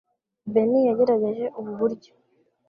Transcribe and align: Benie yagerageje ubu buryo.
Benie 0.53 0.81
yagerageje 0.89 1.45
ubu 1.59 1.71
buryo. 1.79 2.11